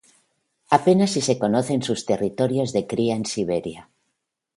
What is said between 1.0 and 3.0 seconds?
si se conocen sus territorios de